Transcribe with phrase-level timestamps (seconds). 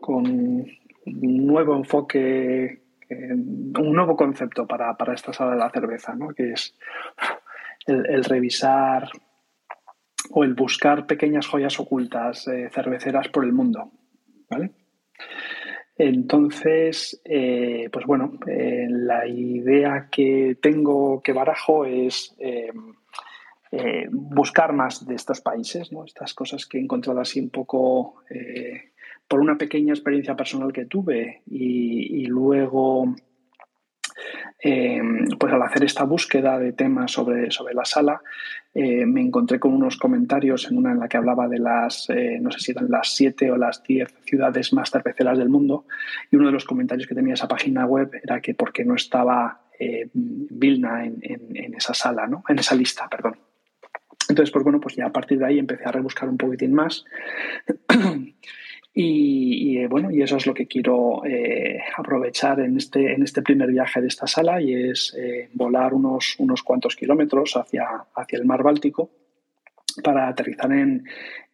[0.00, 6.28] con un nuevo enfoque, un nuevo concepto para, esta sala de la cerveza, ¿no?
[6.28, 6.74] que es
[7.86, 9.08] el, revisar
[10.30, 13.90] o el buscar pequeñas joyas ocultas eh, cerveceras por el mundo.
[14.50, 14.72] ¿vale?
[15.96, 22.36] Entonces, eh, pues bueno, eh, la idea que tengo, que barajo, es
[24.10, 26.04] buscar más de estos países, ¿no?
[26.04, 28.22] estas cosas que he encontrado así un poco
[29.28, 33.14] por una pequeña experiencia personal que tuve y luego
[34.60, 35.00] eh,
[35.38, 38.20] pues al hacer esta búsqueda de temas sobre, sobre la sala,
[38.74, 42.38] eh, me encontré con unos comentarios en una en la que hablaba de las, eh,
[42.40, 45.86] no sé si eran las siete o las diez ciudades más cerveceras del mundo,
[46.30, 48.94] y uno de los comentarios que tenía esa página web era que por qué no
[48.94, 49.62] estaba
[50.12, 52.42] Vilna en, en, esa sala, ¿no?
[52.48, 53.36] en esa lista, perdón.
[54.28, 57.04] Entonces, pues bueno, pues ya a partir de ahí empecé a rebuscar un poquitín más
[59.00, 63.42] Y, eh, bueno, y eso es lo que quiero eh, aprovechar en este, en este
[63.42, 68.38] primer viaje de esta sala y es eh, volar unos, unos cuantos kilómetros hacia, hacia
[68.40, 69.08] el mar Báltico
[70.02, 71.04] para aterrizar en,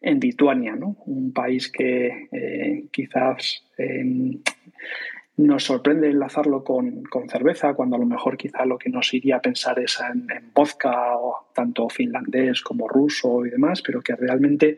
[0.01, 0.97] en Lituania, ¿no?
[1.05, 4.41] un país que quizás em,
[5.37, 9.35] nos sorprende enlazarlo con, con, cerveza, cuando a lo mejor quizá lo que nos iría
[9.35, 14.15] a pensar es en, en vodka, o tanto finlandés como ruso y demás, pero que
[14.15, 14.77] realmente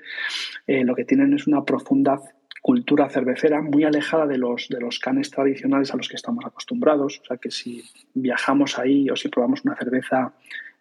[0.67, 2.19] lo que tienen es una profunda
[2.61, 7.19] cultura cervecera muy alejada de los, de los canes tradicionales a los que estamos acostumbrados.
[7.21, 7.83] O sea que si
[8.13, 10.33] viajamos ahí o si probamos una cerveza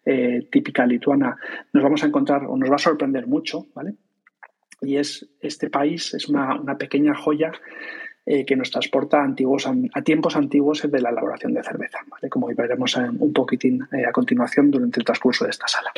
[0.05, 1.37] eh, típica lituana,
[1.73, 3.95] nos vamos a encontrar o nos va a sorprender mucho, ¿vale?
[4.81, 7.51] Y es este país, es una, una pequeña joya
[8.29, 12.27] eh, que nos transporta a, antiguos, a tiempos antiguos de la elaboración de cerveza, ¿vale?
[12.27, 15.93] como veremos un poquitín eh, a continuación durante el transcurso de esta sala.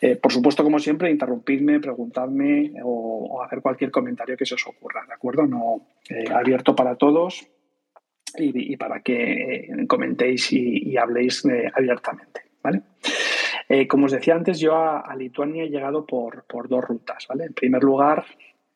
[0.00, 5.04] Eh, por supuesto, como siempre, interrumpidme, preguntadme o, hacer cualquier comentario que se os ocurra,
[5.06, 5.46] ¿de acuerdo?
[5.46, 5.86] No,
[6.34, 7.46] abierto para todos
[8.38, 11.42] y, para que comentéis y, habléis
[11.74, 12.80] abiertamente, ¿vale?
[13.88, 17.26] como os decía antes, yo a, Lituania he llegado por, por, dos rutas.
[17.28, 17.44] ¿vale?
[17.44, 18.24] En primer lugar,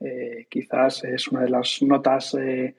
[0.00, 2.76] eh, quizás es una de las notas eh,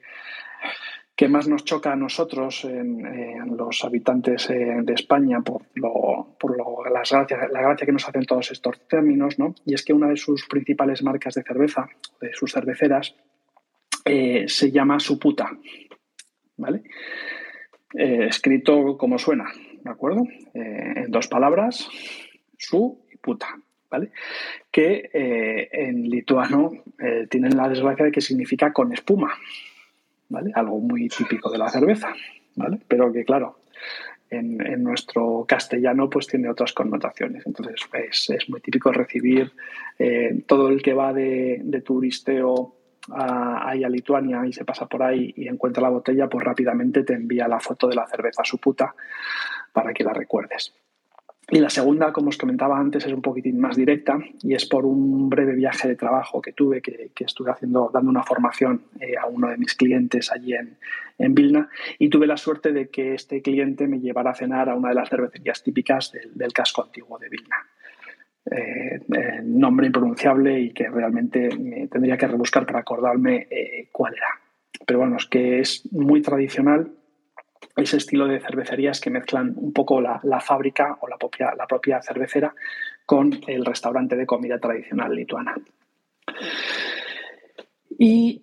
[1.14, 7.02] que más nos choca a nosotros, los habitantes eh, de España, por, lo, por la
[7.02, 9.54] gracia que nos hacen todos estos términos, ¿no?
[9.66, 11.86] y es que una de sus principales marcas de cerveza,
[12.22, 13.14] de sus cerveceras,
[14.02, 15.50] se llama Suputa,
[16.56, 16.82] ¿vale?
[17.92, 19.52] escrito como suena,
[19.84, 20.22] ¿de acuerdo?
[20.54, 21.86] en dos palabras,
[22.56, 23.58] su y puta.
[23.90, 24.10] ¿Vale?
[24.70, 29.32] Que eh, en lituano eh, tienen la desgracia de que significa con espuma,
[30.28, 30.52] ¿vale?
[30.54, 32.14] Algo muy típico de la cerveza,
[32.54, 32.78] ¿vale?
[32.86, 33.58] Pero que, claro,
[34.30, 37.44] en, nuestro castellano pues tiene otras connotaciones.
[37.46, 39.50] Entonces es, muy típico recibir
[39.98, 42.76] eh, todo el que va de, turisteo
[43.10, 47.14] a, a Lituania y se pasa por ahí y encuentra la botella, pues rápidamente te
[47.14, 48.94] envía la foto de la cerveza su puta
[49.72, 50.74] para que la recuerdes.
[51.52, 54.86] Y la segunda, como os comentaba antes, es un poquitín más directa y es por
[54.86, 59.26] un breve viaje de trabajo que tuve, que, estuve haciendo, dando una formación eh, a
[59.26, 60.76] uno de mis clientes allí en,
[61.18, 61.68] en, Vilna
[61.98, 64.94] y tuve la suerte de que este cliente me llevara a cenar a una de
[64.94, 67.56] las cervecerías típicas del, casco antiguo de Vilna.
[68.48, 73.48] Eh, eh, nombre impronunciable y que realmente me tendría que rebuscar para acordarme
[73.90, 74.28] cuál era.
[74.86, 76.92] Pero bueno, es que es muy tradicional
[77.82, 82.02] ese estilo de cervecerías que mezclan un poco la, fábrica o la propia, la propia
[82.02, 82.54] cervecera
[83.06, 85.54] con el restaurante de comida tradicional lituana.
[87.98, 88.42] Y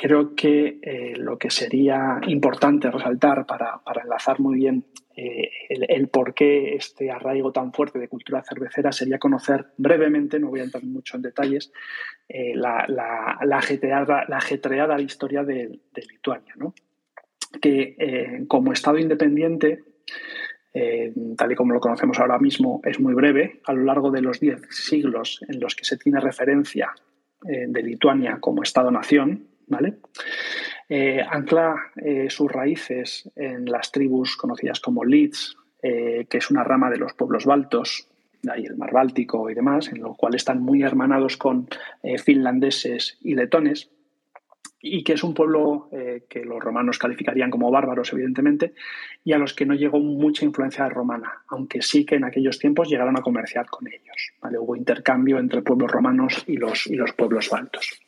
[0.00, 4.84] creo que eh, lo que sería importante resaltar para, enlazar muy bien
[5.14, 10.48] eh, el, por qué este arraigo tan fuerte de cultura cervecera sería conocer brevemente, no
[10.48, 11.72] voy a entrar mucho en detalles,
[12.28, 12.86] eh, la,
[13.52, 16.54] ajetreada, historia de, de Lituania.
[16.56, 16.74] ¿no?
[17.60, 19.82] Que eh, como Estado independiente,
[20.72, 23.60] eh, tal y como lo conocemos ahora mismo, es muy breve.
[23.64, 26.92] A lo largo de los diez siglos en los que se tiene referencia
[27.48, 29.98] eh, de Lituania como Estado-nación, ¿vale?
[31.30, 31.76] ancla
[32.30, 37.44] sus raíces en las tribus conocidas como Lids, que es una rama de los pueblos
[37.44, 38.08] baltos,
[38.42, 41.68] de ahí el mar Báltico y demás, en lo cual están muy hermanados con
[42.24, 43.88] finlandeses y letones
[44.82, 48.74] y que es un pueblo eh, que los romanos calificarían como bárbaros, evidentemente,
[49.22, 52.88] y a los que no llegó mucha influencia romana, aunque sí que en aquellos tiempos
[52.88, 54.32] llegaron a comerciar con ellos.
[54.58, 58.00] Hubo intercambio entre pueblos romanos y los, y los pueblos baltos.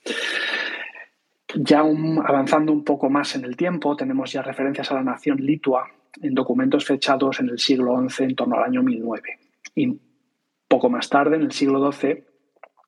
[1.55, 5.87] Ya avanzando un poco más en el tiempo, tenemos ya referencias a la nación litua
[6.23, 9.39] en documentos fechados en el siglo XI, en torno al año 1009.
[9.75, 10.01] Y
[10.69, 12.25] poco más tarde, en el siglo XII,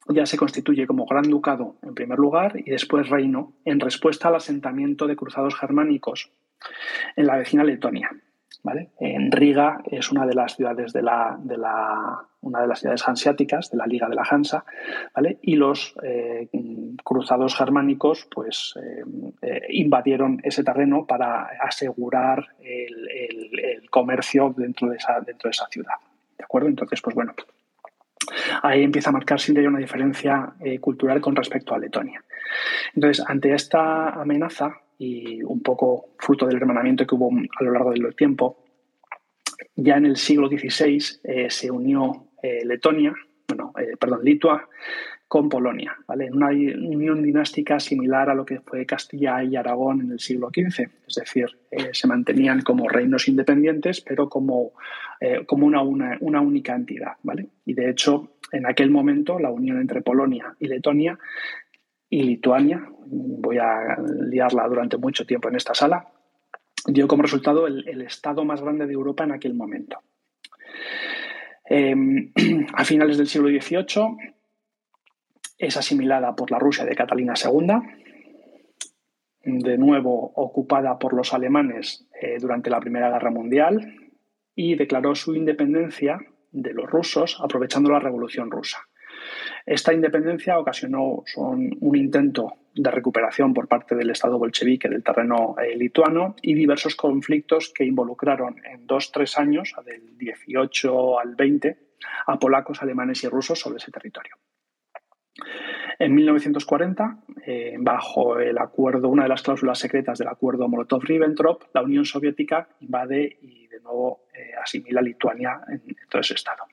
[0.08, 4.36] ya se constituye como gran ducado en primer lugar y después reino en respuesta al
[4.36, 6.30] asentamiento de cruzados germánicos
[7.16, 8.10] en la vecina Letonia.
[8.98, 11.38] En Riga es una de las ciudades de la,
[12.40, 14.64] una de las ciudades hanseáticas de la Liga de la Hansa,
[15.42, 16.48] Y los eh,
[17.02, 19.04] cruzados germánicos, pues, eh,
[19.42, 25.94] eh, invadieron ese terreno para asegurar el, comercio dentro de esa, dentro de esa ciudad,
[26.36, 26.68] ¿de acuerdo?
[26.68, 27.32] Entonces, pues bueno,
[28.62, 32.24] ahí empieza a marcar siempre una diferencia cultural con respecto a Letonia.
[32.94, 37.90] Entonces, ante esta amenaza, y un poco fruto del hermanamiento que hubo a lo largo
[37.92, 38.58] del tiempo.
[39.76, 43.14] Ya en el siglo XVI eh, se unió eh, Letonia,
[43.48, 44.68] bueno, eh, perdón, Litua
[45.28, 46.30] con Polonia, ¿vale?
[46.30, 50.88] Una unión dinástica similar a lo que fue Castilla y Aragón en el siglo XV.
[51.06, 51.46] Es decir,
[51.92, 54.72] se mantenían como reinos independientes, pero como,
[55.46, 57.48] como una, una, una, única entidad, ¿vale?
[57.64, 61.18] Y de hecho, en aquel momento, la unión entre Polonia y Letonia
[62.08, 63.96] y Lituania, voy a
[64.30, 66.06] liarla durante mucho tiempo en esta sala,
[66.86, 69.98] dio como resultado el, estado más grande de Europa en aquel momento.
[71.64, 72.32] Em,
[72.74, 74.34] a finales del siglo XVIII
[75.58, 77.74] es asimilada por la Rusia de Catalina II,
[79.44, 83.94] de nuevo ocupada por los alemanes eh, durante la Primera Guerra Mundial
[84.54, 86.18] y declaró su independencia
[86.50, 88.78] de los rusos aprovechando la Revolución Rusa.
[89.66, 95.76] Esta independencia ocasionó un intento de recuperación por parte del Estado bolchevique del terreno eh,
[95.76, 101.78] lituano y diversos conflictos que involucraron en dos, tres años, del 18 al 20,
[102.26, 104.36] a polacos, alemanes y rusos sobre ese territorio.
[105.98, 111.82] En 1940, eh, bajo el acuerdo, una de las cláusulas secretas del acuerdo Molotov-Ribbentrop, la
[111.82, 116.64] Unión Soviética invade y de nuevo eh, asimila Lituania en todo ese estado.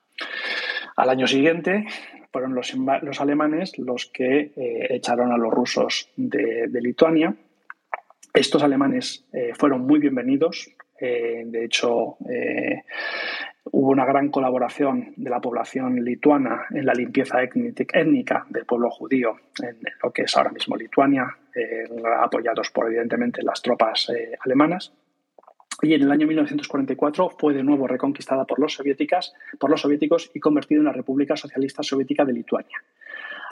[0.95, 1.85] Al año siguiente
[2.31, 2.73] fueron los,
[3.19, 7.35] alemanes los que eh, echaron a los rusos de, Lituania.
[8.33, 10.69] Estos alemanes eh, fueron muy bienvenidos.
[10.99, 12.17] De hecho,
[13.65, 19.35] hubo una gran colaboración de la población lituana en la limpieza étnica del pueblo judío
[19.61, 21.37] en lo que es ahora mismo Lituania,
[22.21, 24.11] apoyados por evidentemente las tropas
[24.43, 24.93] alemanas
[25.81, 28.79] y en el año 1944 fue de nuevo reconquistada por los,
[29.59, 32.83] por los soviéticos y convertida en la República Socialista Soviética de Lituania.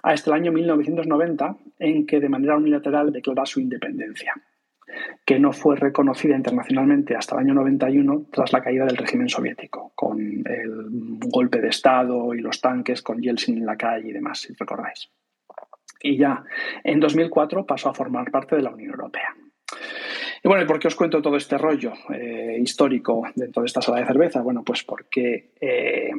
[0.03, 4.33] Hasta el año 1990, en que de manera unilateral declara su independencia,
[5.25, 9.91] que no fue reconocida internacionalmente hasta el año 91 tras la caída del régimen soviético,
[9.95, 10.87] con el
[11.27, 15.09] golpe de Estado y los tanques con Yeltsin en la calle y demás, si recordáis.
[16.01, 16.43] Y ya
[16.83, 19.35] en 2004 pasó a formar parte de la Unión Europea.
[20.43, 23.81] Y bueno, ¿y por qué os cuento todo este rollo eh, histórico dentro de esta
[23.81, 24.41] sala de cerveza?
[24.41, 26.11] Bueno, pues porque eh,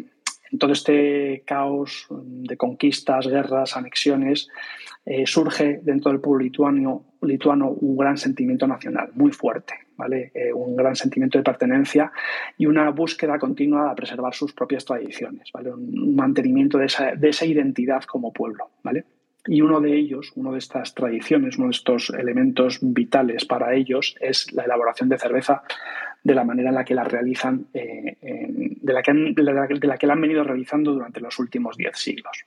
[0.52, 4.48] en todo este caos de conquistas, guerras, anexiones,
[5.04, 10.32] eh, surge dentro del pueblo lituano, lituano un gran sentimiento nacional, muy fuerte, ¿vale?
[10.54, 12.12] un gran sentimiento de pertenencia
[12.56, 15.72] y una búsqueda continua de preservar sus propias tradiciones, ¿vale?
[15.72, 18.70] un mantenimiento de esa, de esa identidad como pueblo.
[18.82, 19.04] ¿vale?
[19.46, 24.16] Y uno de ellos, una de estas tradiciones, uno de estos elementos vitales para ellos
[24.20, 25.62] es la elaboración de cerveza
[26.22, 29.98] de la manera en la que la realizan, eh, de, la que han, de, la,
[29.98, 32.44] que la han venido realizando durante los últimos diez siglos.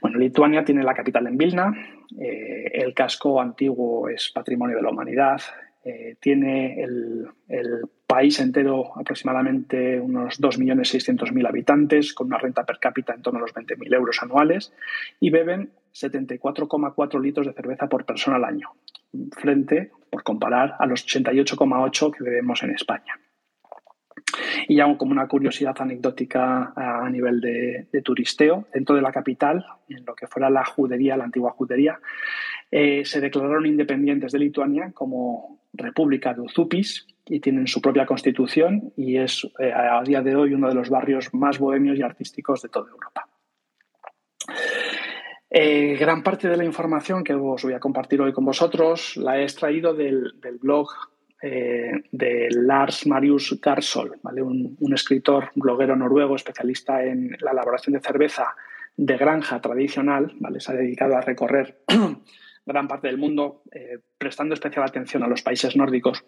[0.00, 1.72] Bueno, Lituania tiene la capital en Vilna,
[2.18, 5.40] eh, el casco antiguo es patrimonio de la humanidad,
[5.84, 7.28] eh, tiene el,
[8.06, 13.52] país entero aproximadamente unos 2.600.000 habitantes, con una renta per cápita en torno a los
[13.52, 14.72] 20.000 euros anuales,
[15.18, 18.70] y beben 74,4 litros de cerveza por persona al año,
[19.32, 23.18] frente, por comparar, a los 88,8 que bebemos en España.
[24.68, 30.04] Y ya como una curiosidad anecdótica a nivel de, turisteo, dentro de la capital, en
[30.04, 32.00] lo que fuera la judería, la antigua judería,
[32.70, 38.92] eh, se declararon independientes de Lituania como República de Uzupis y tienen su propia constitución
[38.96, 42.62] y es eh, a día de hoy uno de los barrios más bohemios y artísticos
[42.62, 43.28] de toda Europa.
[45.48, 49.38] Eh, gran parte de la información que os voy a compartir hoy con vosotros la
[49.38, 50.88] he extraído del, blog
[51.42, 54.42] eh, de Lars Marius Garsol, ¿vale?
[54.42, 58.54] un, escritor, bloguero noruego especialista en la elaboración de cerveza
[58.96, 60.32] de granja tradicional.
[60.40, 60.60] ¿vale?
[60.60, 61.82] Se ha dedicado a recorrer
[62.66, 66.24] gran parte del mundo, eh, prestando especial atención a los países nórdicos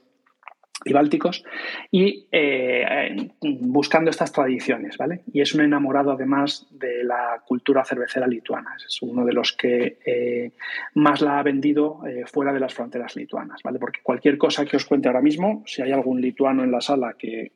[0.88, 1.44] y bálticos
[1.90, 5.20] y eh, buscando estas tradiciones, ¿vale?
[5.32, 8.74] Y es un enamorado además de la cultura cervecera lituana.
[8.76, 10.52] Es uno de los que eh,
[10.94, 13.78] más la ha vendido fuera de las fronteras lituanas, ¿vale?
[13.78, 17.14] Porque cualquier cosa que os cuente ahora mismo, si hay algún lituano en la sala
[17.18, 17.52] que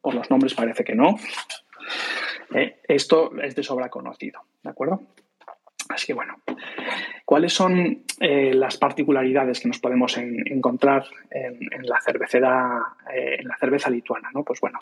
[0.00, 1.16] por los nombres parece que no,
[2.54, 5.02] Eh, esto es de sobra conocido, ¿de acuerdo?
[5.94, 6.40] Así que bueno,
[7.24, 12.80] ¿cuáles son eh, las particularidades que nos podemos encontrar en, la cervecera,
[13.12, 14.30] en la cerveza lituana?
[14.34, 14.44] ¿no?
[14.44, 14.78] Pues bueno,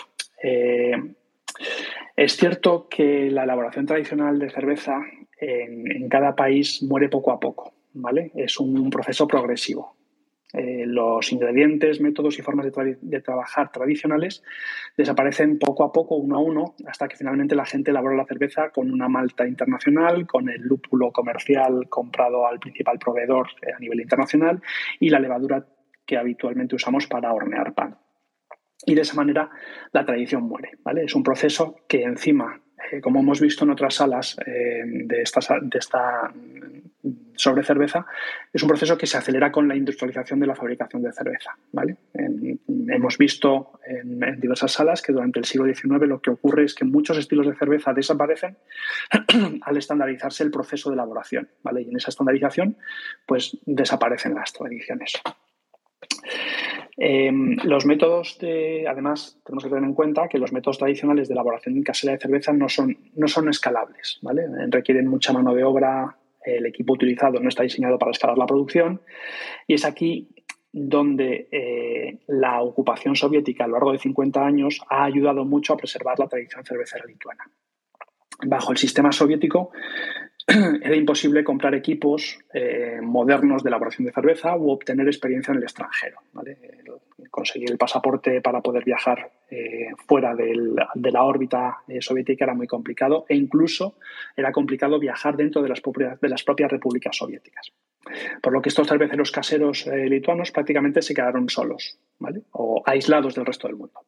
[2.16, 5.00] es cierto que la elaboración tradicional de cerveza
[5.38, 8.30] en, cada país muere poco a poco, ¿vale?
[8.34, 9.96] Es un proceso progresivo.
[10.52, 14.42] Eh, los ingredientes, métodos y formas de, trabajar tradicionales
[14.96, 18.70] desaparecen poco a poco, uno a uno, hasta que finalmente la gente elabora la cerveza
[18.70, 24.60] con una malta internacional, con el lúpulo comercial comprado al principal proveedor a nivel internacional
[25.00, 25.66] y la levadura
[26.04, 27.96] que habitualmente usamos para hornear pan.
[28.84, 29.50] Y de esa manera
[29.92, 30.72] la tradición muere.
[30.82, 31.04] ¿vale?
[31.04, 32.60] Es un proceso que encima
[33.02, 36.32] como hemos visto en otras salas eh, de, esta, de esta
[37.34, 38.06] sobre cerveza,
[38.52, 41.56] es un proceso que se acelera con la industrialización de la fabricación de cerveza.
[42.88, 46.84] hemos visto en, diversas salas que durante el siglo XIX lo que ocurre es que
[46.84, 48.56] muchos estilos de cerveza desaparecen
[49.62, 51.48] al estandarizarse el proceso de elaboración.
[51.72, 52.76] Y en esa estandarización
[53.26, 55.14] pues desaparecen las tradiciones.
[56.96, 61.34] Em, los métodos de, además, tenemos que tener en cuenta que los métodos tradicionales de
[61.34, 64.42] elaboración casera de cerveza no son, no son escalables, ¿vale?
[64.68, 69.00] Requieren mucha mano de obra, el equipo utilizado no está diseñado para escalar la producción
[69.66, 70.28] y es aquí
[70.72, 75.76] donde eh, la ocupación soviética a lo largo de 50 años ha ayudado mucho a
[75.76, 77.44] preservar la tradición cervecera lituana.
[78.44, 79.70] Bajo el sistema soviético,
[80.82, 85.64] era imposible comprar equipos eh, modernos de elaboración de cerveza u obtener experiencia en el
[85.64, 86.18] extranjero.
[87.30, 92.66] Conseguir el pasaporte para poder viajar eh, fuera de la órbita eh, soviética era muy
[92.66, 93.96] complicado e incluso
[94.36, 97.72] era complicado viajar dentro de las, propias, de las propias repúblicas soviéticas.
[98.42, 101.98] Por lo que estos cerveceros caseros lituanos prácticamente se quedaron solos
[102.50, 104.00] o aislados del resto del mundo.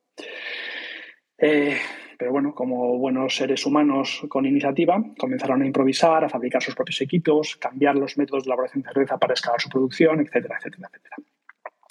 [2.19, 7.01] Pero bueno, como buenos seres humanos con iniciativa, comenzaron a improvisar, a fabricar sus propios
[7.01, 11.17] equipos, cambiar los métodos de elaboración de cerveza para escalar su producción, etcétera, etcétera, etcétera.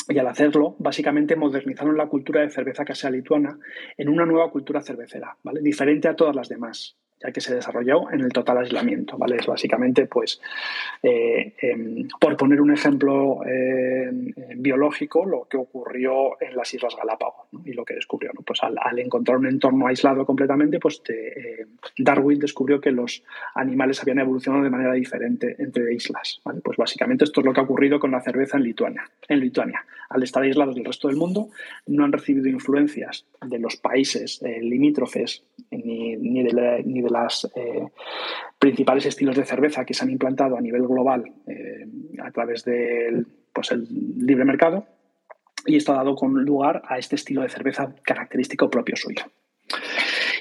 [0.09, 3.57] Y al hacerlo, básicamente modernizaron la cultura de cerveza casera lituana
[3.97, 8.21] en una nueva cultura cervecera, diferente a todas las demás ya que se desarrolló en
[8.21, 9.17] el total aislamiento.
[9.17, 9.37] ¿vale?
[9.37, 10.41] Es básicamente, pues,
[11.01, 17.47] eh, em, por poner un ejemplo em, biológico, lo que ocurrió en las Islas Galápagos
[17.65, 18.31] y lo que descubrió.
[18.33, 18.41] ¿no?
[18.41, 21.65] Pues al, encontrar un entorno aislado completamente, pues eh,
[21.97, 23.23] Darwin descubrió que los
[23.55, 26.41] animales habían evolucionado de manera diferente entre islas.
[26.43, 26.61] ¿vale?
[26.61, 29.09] Pues básicamente esto es lo que ha ocurrido con la cerveza en Lituania.
[29.27, 31.49] En Lituania, al estar aislados del resto del mundo,
[31.87, 37.49] no han recibido influencias de los países eh, limítrofes ni, ni, de ni de los
[37.55, 37.87] eh,
[38.59, 41.85] principales estilos de cerveza que se han implantado a nivel global eh,
[42.21, 44.85] a través del pues el libre mercado
[45.65, 49.23] y esto ha dado lugar a este estilo de cerveza característico propio suyo.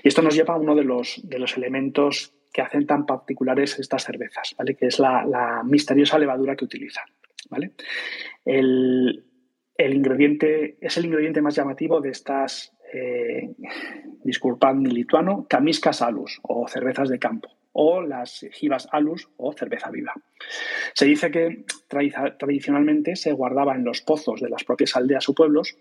[0.02, 3.78] Y esto nos lleva a uno de los, de los elementos que hacen tan particulares
[3.78, 4.74] estas cervezas, ¿vale?
[4.74, 7.04] que es la, misteriosa levadura que utilizan.
[7.48, 7.72] ¿vale?
[8.44, 9.24] El,
[9.76, 13.50] el, ingrediente, es el ingrediente más llamativo de estas eh,
[14.24, 20.12] disculpadme lituano, camiscas alus o cervezas de campo o las jivas alus o cerveza viva.
[20.94, 25.76] Se dice que tradicionalmente se guardaba en los pozos de las propias aldeas o pueblos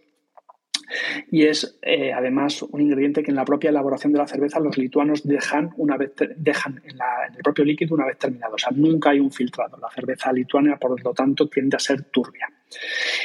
[1.29, 4.77] y es eh, además un ingrediente que en la propia elaboración de la cerveza los
[4.77, 6.97] lituanos dejan, una vez dejan en,
[7.35, 8.55] el propio líquido una vez terminado.
[8.55, 9.77] O sea, nunca hay un filtrado.
[9.77, 12.49] La cerveza lituana, por lo tanto, tiende a ser turbia.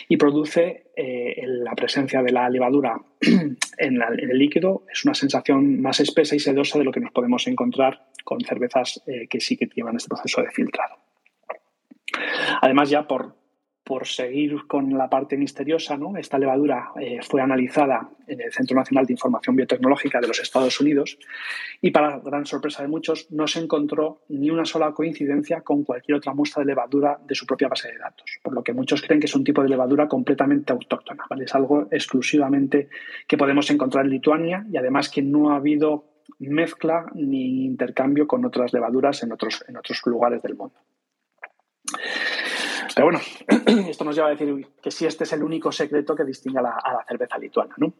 [0.08, 4.84] Y produce eh, la presencia de la levadura en, el líquido.
[4.92, 9.02] Es una sensación más espesa y sedosa de lo que nos podemos encontrar con cervezas
[9.06, 10.96] eh, que sí que llevan este proceso de filtrado.
[12.62, 13.36] Además, ya por,
[13.86, 19.06] por seguir con la parte misteriosa, esta levadura eh, fue analizada en el Centro Nacional
[19.06, 21.16] de Información Biotecnológica de los Estados Unidos
[21.80, 26.16] y para gran sorpresa de muchos no se encontró ni una sola coincidencia con cualquier
[26.16, 29.20] otra muestra de levadura de su propia base de datos, por lo que muchos creen
[29.20, 31.44] que es un tipo de levadura completamente autóctona, ¿vale?
[31.44, 32.88] es algo exclusivamente
[33.28, 38.44] que podemos encontrar en Lituania y además que no ha habido mezcla ni intercambio con
[38.44, 40.74] otras levaduras en otros, en otros lugares del mundo.
[42.94, 43.20] Pero bueno,
[43.88, 46.62] esto nos lleva a decir que sí, este es el único secreto que distingue a
[46.62, 47.92] la, cerveza lituana, ¿no?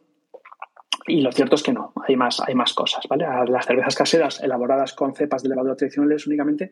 [1.07, 3.25] Y lo cierto es que no, hay más, hay más cosas, ¿vale?
[3.47, 6.71] Las cervezas caseras elaboradas con cepas de levadura tradicionales únicamente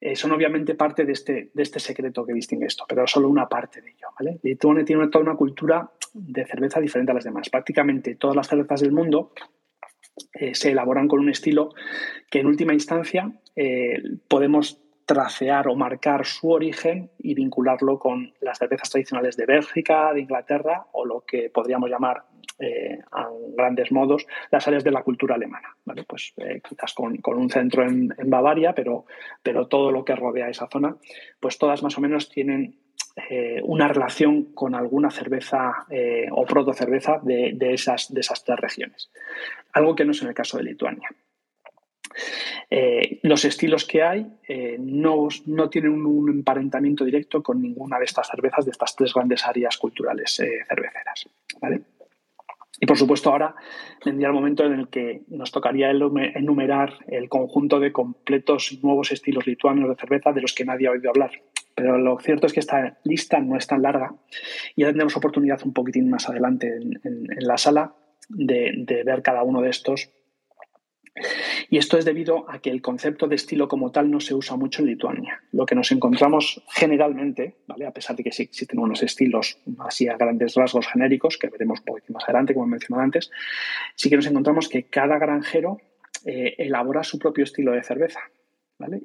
[0.00, 3.48] eh, son obviamente parte de este, de este secreto que distingue esto, pero solo una
[3.48, 4.40] parte de ello, ¿vale?
[4.42, 7.48] Lituania tiene toda una cultura de cerveza diferente a las demás.
[7.48, 9.32] Prácticamente todas las cervezas del mundo
[10.32, 11.70] eh, se elaboran con un estilo
[12.30, 18.58] que en última instancia eh, podemos tracear o marcar su origen y vincularlo con las
[18.58, 22.24] cervezas tradicionales de Bélgica, de Inglaterra o lo que podríamos llamar
[22.58, 25.76] eh, a grandes modos las áreas de la cultura alemana.
[25.84, 26.04] ¿vale?
[26.04, 29.06] Pues eh, quizás con, un centro en, Bavaria, pero,
[29.42, 30.96] pero todo lo que rodea esa zona,
[31.40, 32.78] pues todas más o menos tienen
[33.28, 35.86] eh, una relación con alguna cerveza
[36.30, 39.10] o protocerveza de, de, esas, de esas tres regiones.
[39.72, 41.08] Algo que no es en el caso de Lituania.
[42.70, 45.28] Eh, los estilos que hay eh, no,
[45.70, 50.38] tienen un, emparentamiento directo con ninguna de estas cervezas, de estas tres grandes áreas culturales
[50.40, 51.28] eh, cerveceras.
[52.80, 53.54] Y por supuesto ahora
[54.04, 59.46] vendría el momento en el que nos tocaría enumerar el conjunto de completos nuevos estilos
[59.46, 61.30] lituanos de cerveza de los que nadie ha oído hablar.
[61.76, 64.14] Pero lo cierto es que esta lista no es tan larga
[64.76, 67.94] y ya tendremos oportunidad un poquitín más adelante en, la sala
[68.28, 70.10] de ver cada uno de estos
[71.70, 74.56] y esto es debido a que el concepto de estilo como tal no se usa
[74.56, 75.42] mucho en Lituania.
[75.52, 77.86] Lo que nos encontramos generalmente, ¿vale?
[77.86, 81.80] a pesar de que sí existen unos estilos así a grandes rasgos genéricos, que veremos
[81.80, 83.30] un poquito más adelante, como he mencionado antes,
[83.94, 85.78] sí que nos encontramos que cada granjero
[86.24, 88.20] eh, elabora su propio estilo de cerveza.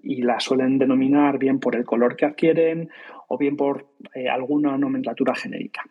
[0.04, 2.90] Y la suelen denominar bien por el color que adquieren
[3.28, 5.84] o bien por eh, alguna nomenclatura genérica.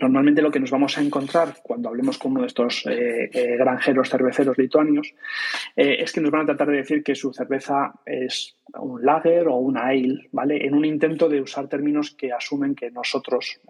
[0.00, 3.56] Normalmente lo que nos vamos a encontrar cuando hablemos con uno de estos eh, eh,
[3.56, 5.14] granjeros cerveceros lituanios
[5.76, 9.48] eh, es que nos van a tratar de decir que su cerveza es un lager
[9.48, 10.64] o una ale, ¿vale?
[10.64, 13.60] En un intento de usar términos que asumen que nosotros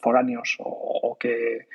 [0.00, 1.66] foráneos o, que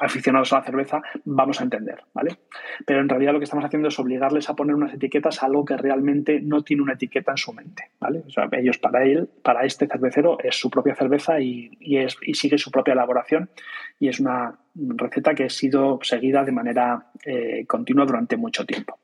[0.00, 2.38] aficionados a la cerveza vamos a entender, ¿vale?
[2.86, 5.64] Pero en realidad lo que estamos haciendo es obligarles a poner unas etiquetas a algo
[5.64, 8.24] que realmente no tiene una etiqueta en su mente, ¿vale?
[8.52, 12.70] ellos para él, para este cervecero es su propia cerveza y, es, y sigue su
[12.70, 13.50] propia elaboración
[13.98, 18.98] y es una receta que ha sido seguida de manera eh, continua durante mucho tiempo.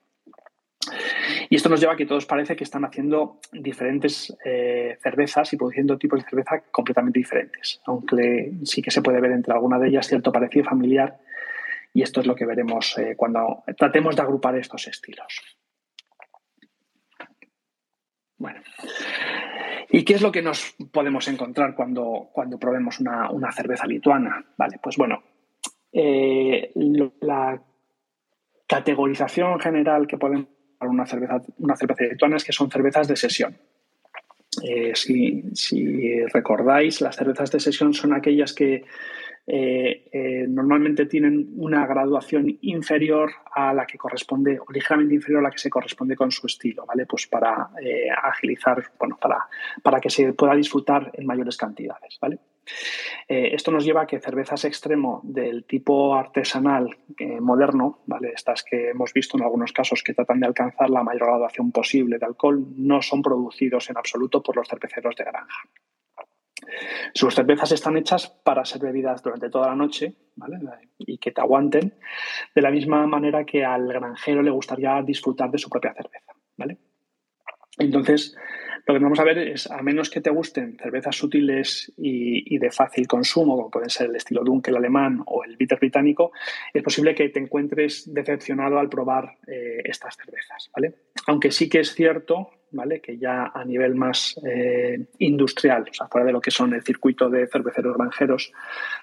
[1.48, 5.56] Y esto nos lleva a que todos parece que están haciendo diferentes eh, cervezas y
[5.56, 9.88] produciendo tipos de cerveza completamente diferentes, aunque sí que se puede ver entre alguna de
[9.88, 11.18] ellas cierto parecido familiar
[11.94, 15.40] y esto es lo que veremos eh, cuando tratemos de agrupar estos estilos.
[18.36, 18.60] Bueno,
[19.90, 24.44] ¿y qué es lo que nos podemos encontrar cuando, cuando probemos una, cerveza lituana?
[24.58, 25.23] Vale, pues bueno,
[25.92, 26.73] eh,
[27.20, 27.62] la
[28.66, 30.49] categorización general que podemos
[30.80, 33.56] una cerveza, una cerveza lituana es que son cervezas de sesión.
[34.63, 38.84] Eh, si, recordáis, las cervezas de sesión son aquellas que
[39.47, 45.45] eh, eh, normalmente tienen una graduación inferior a la que corresponde, o ligeramente inferior a
[45.45, 47.04] la que se corresponde con su estilo, ¿vale?
[47.04, 47.71] Pues para
[48.23, 49.47] agilizar, bueno, para,
[49.82, 52.39] para que se pueda disfrutar en mayores cantidades, ¿vale?
[53.28, 58.32] Eh, esto nos lleva a que cervezas extremo del tipo artesanal eh, moderno, ¿vale?
[58.34, 62.18] estas que hemos visto en algunos casos que tratan de alcanzar la mayor graduación posible
[62.18, 65.62] de alcohol, no son producidos en absoluto por los cerveceros de granja.
[67.12, 70.14] Sus cervezas están hechas para ser bebidas durante toda la noche
[70.98, 71.94] y que te aguanten,
[72.54, 76.32] de la misma manera que al granjero le gustaría disfrutar de su propia cerveza.
[76.56, 76.78] ¿vale?
[77.78, 78.36] Entonces,
[78.86, 82.70] lo que vamos a ver es, a menos que te gusten cervezas sutiles y, de
[82.70, 86.32] fácil consumo, como pueden ser el estilo Dunkel alemán o el bitter británico,
[86.73, 90.94] es posible que te encuentres decepcionado al probar eh, estas cervezas, ¿vale?
[91.26, 93.00] Aunque sí que es cierto, ¿vale?
[93.00, 96.82] Que ya a nivel más eh, industrial, o sea, fuera de lo que son el
[96.82, 98.52] circuito de cerveceros granjeros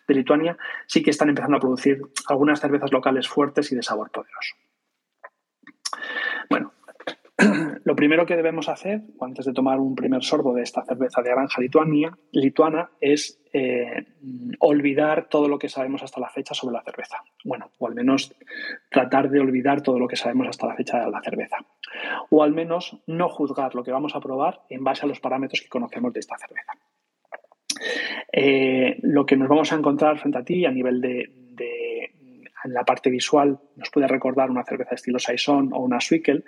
[0.08, 4.12] de Lituania, sí que están empezando a producir algunas cervezas locales fuertes y de sabor
[4.12, 4.56] poderoso.
[6.50, 6.74] Bueno,
[7.84, 11.30] lo primero que debemos hacer antes de tomar un primer sorbo de esta cerveza de
[11.30, 11.62] granja
[12.32, 14.06] lituana es eh,
[14.60, 17.18] olvidar todo lo que sabemos hasta la fecha sobre la cerveza.
[17.44, 18.34] Bueno, o al menos
[18.90, 21.58] tratar de olvidar todo lo que sabemos hasta la fecha de la cerveza.
[22.30, 25.62] O al menos no juzgar lo que vamos a probar en base a los parámetros
[25.62, 26.74] que conocemos de esta cerveza.
[28.32, 31.41] Eh, lo que nos vamos a encontrar frente a ti a nivel de,
[32.64, 36.44] en la parte visual nos puede recordar una cerveza estilo Saison o una Swickel,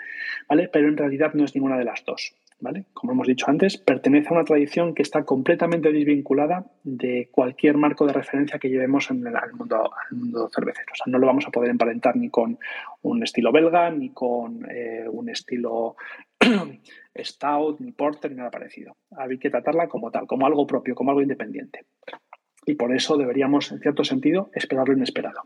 [0.47, 0.69] ¿vale?
[0.71, 2.86] Pero en realidad no es ninguna de las dos, ¿vale?
[2.93, 8.06] Como hemos dicho antes, pertenece a una tradición que está completamente desvinculada de cualquier marco
[8.06, 10.93] de referencia que llevemos en el, al, mundo, al mundo cervecero.
[11.08, 12.58] No lo vamos a poder emparentar ni con
[13.02, 15.95] un estilo belga, ni con eh, un estilo
[17.17, 18.95] stout, ni porter, ni nada parecido.
[19.17, 21.86] Hay que tratarla como tal, como algo propio, como algo independiente
[22.65, 25.41] y por eso deberíamos, en cierto sentido, esperar lo inesperado.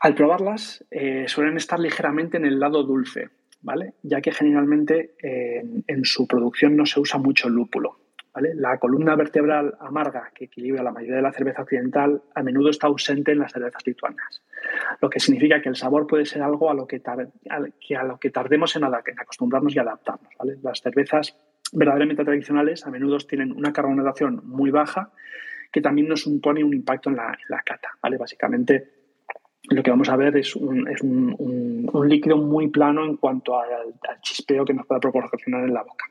[0.00, 3.30] Al probarlas, eh, suelen estar ligeramente en el lado dulce,
[3.62, 3.94] ¿vale?
[4.02, 8.04] Ya que generalmente en su producción no se usa mucho lúpulo.
[8.34, 12.88] La columna vertebral amarga que equilibra la mayoría de la cerveza occidental a menudo está
[12.88, 14.42] ausente en las cervezas lituanas,
[15.00, 18.30] lo que significa que el sabor puede ser algo a lo que, a lo que
[18.30, 20.32] tardemos en, acostumbrarnos y adaptarnos.
[20.62, 21.36] Las cervezas
[21.74, 25.10] verdaderamente tradicionales a menudo tienen una carbonatación muy baja
[25.70, 27.90] que también nos supone un impacto en la, cata.
[28.00, 28.16] ¿vale?
[28.16, 28.90] Básicamente
[29.64, 30.86] lo que vamos a ver es, un,
[32.06, 36.06] líquido muy plano en cuanto al, chispeo que nos puede proporcionar en la boca.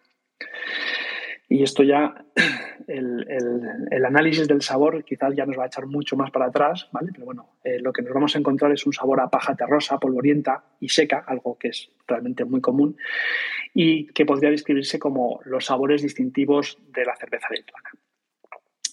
[1.53, 2.15] Y esto ya,
[2.87, 7.11] el, análisis del sabor quizás ya nos va a echar mucho más para atrás, ¿vale?
[7.13, 9.99] Pero bueno, eh, lo que nos vamos a encontrar es un sabor a paja terrosa,
[9.99, 12.97] polvorienta y seca, algo que es realmente muy común
[13.71, 17.91] y que podría describirse como los sabores distintivos de la cerveza lituana.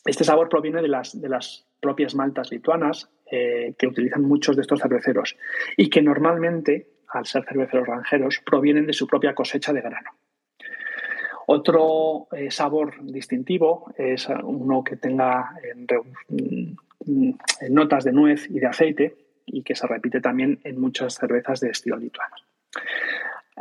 [0.04, 5.38] Este sabor proviene de las, propias maltas lituanas eh, que utilizan muchos de estos cerveceros
[5.78, 10.19] y que normalmente, al ser cerveceros granjeros, provienen de su propia cosecha de grano.
[11.52, 15.50] Otro eh, sabor distintivo es uno que tenga
[16.28, 17.30] mm,
[17.70, 21.70] notas de nuez y de aceite y que se repite también en muchas cervezas de
[21.70, 22.36] estilo lituano.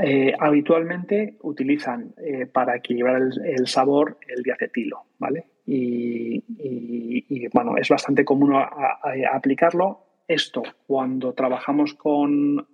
[0.04, 5.46] Eh, habitualmente utilizan eh, para equilibrar el, sabor el diacetilo, ¿vale?
[5.66, 6.44] Y,
[7.52, 8.54] bueno, es bastante común
[9.34, 10.06] aplicarlo.
[10.28, 12.68] Esto cuando trabajamos con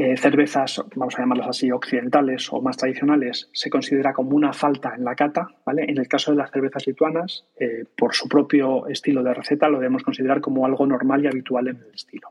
[0.00, 4.94] eh, cervezas, vamos a llamarlas así, occidentales o más tradicionales, se considera como una falta
[4.94, 5.48] en la cata.
[5.66, 5.86] ¿vale?
[5.88, 9.80] En el caso de las cervezas lituanas, eh, por su propio estilo de receta, lo
[9.80, 12.28] debemos considerar como algo normal y habitual en el estilo.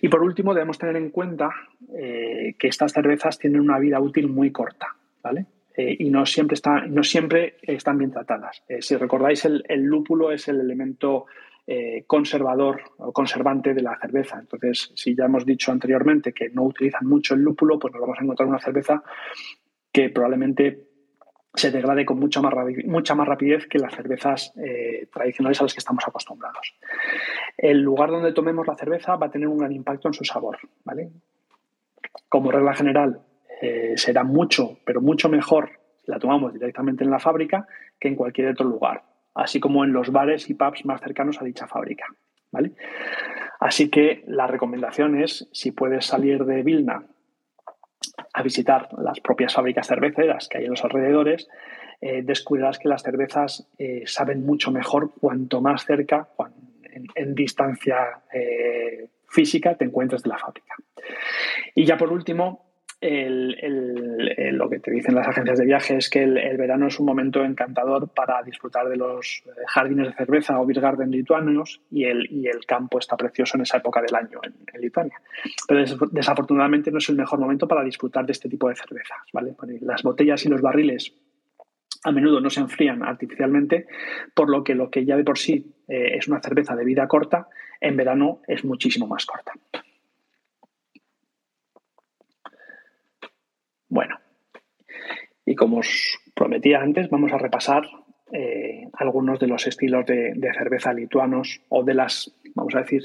[0.00, 1.50] Y por último, debemos tener en cuenta
[1.98, 5.46] eh, que estas cervezas tienen una vida útil muy corta, ¿vale?
[5.76, 6.56] y no siempre,
[6.88, 8.62] no siempre están bien tratadas.
[8.78, 11.26] si recordáis, el, lúpulo es el elemento
[11.66, 14.38] eh, conservador o conservante de la cerveza.
[14.38, 18.18] Entonces, si ya hemos dicho anteriormente que no utilizan mucho el lúpulo, pues nos vamos
[18.20, 19.02] a encontrar una cerveza
[19.90, 20.88] que probablemente
[21.54, 22.52] se degrade con mucha más,
[22.84, 26.74] mucha más rapidez que las cervezas eh, tradicionales a las que estamos acostumbrados.
[27.56, 30.58] El lugar donde tomemos la cerveza va a tener un gran impacto en su sabor.
[30.84, 31.12] ¿vale?
[32.28, 33.20] Como regla general,
[33.62, 35.70] eh, será mucho, pero mucho mejor
[36.04, 37.66] si la tomamos directamente en la fábrica
[37.98, 41.44] que en cualquier otro lugar así como en los bares y pubs más cercanos a
[41.44, 42.06] dicha fábrica.
[42.50, 42.72] ¿vale?
[43.60, 47.04] Así que la recomendación es, si puedes salir de Vilna
[48.32, 51.48] a visitar las propias fábricas cerveceras que hay en los alrededores,
[52.00, 56.28] eh, descubrirás que las cervezas eh, saben mucho mejor cuanto más cerca,
[57.14, 60.74] en, distancia eh, física, te encuentres de la fábrica.
[61.74, 62.63] Y ya por último,
[63.06, 67.44] lo que te dicen las agencias de viaje es que el, verano es un momento
[67.44, 72.28] encantador para disfrutar de los eh, jardines de cerveza o beer garden lituanos y el,
[72.46, 75.20] el campo está precioso en esa época del año en, Lituania.
[75.68, 79.18] Pero desafortunadamente no es el mejor momento para disfrutar de este tipo de cervezas.
[79.80, 81.14] Las botellas y los barriles
[82.04, 83.86] a menudo no se enfrían artificialmente,
[84.34, 87.08] por lo que lo que ya de por sí eh, es una cerveza de vida
[87.08, 87.48] corta,
[87.80, 89.52] en verano es muchísimo más corta.
[93.88, 94.18] Bueno,
[95.44, 97.84] y como os prometía antes, vamos a repasar
[98.32, 103.02] eh, algunos de los estilos de, cerveza lituanos o de las, vamos a decir,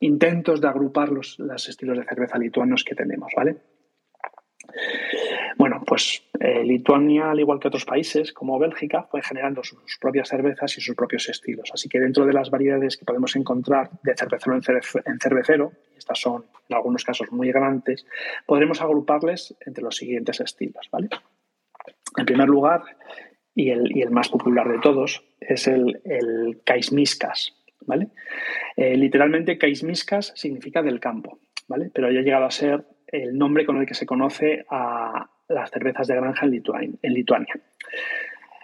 [0.00, 3.56] intentos de agrupar los, estilos de cerveza lituanos que tenemos, ¿vale?
[5.56, 10.28] Bueno, pues eh, Lituania, al igual que otros países como Bélgica, fue generando sus propias
[10.28, 11.70] cervezas y sus propios estilos.
[11.72, 14.56] Así que dentro de las variedades que podemos encontrar de cervecero
[15.06, 18.06] en cervecero, y estas son en algunos casos muy grandes,
[18.46, 20.88] podremos agruparles entre los siguientes estilos.
[20.90, 21.08] ¿vale?
[22.16, 22.82] En primer lugar,
[23.54, 27.54] y el, más popular de todos, es el, el kaismiskas.
[27.86, 28.08] ¿vale?
[28.76, 31.38] Eh, literalmente, kaismiskas significa del campo,
[31.68, 31.90] ¿vale?
[31.92, 36.08] pero ha llegado a ser el nombre con el que se conoce a las cervezas
[36.08, 37.54] de granja en, Lituania.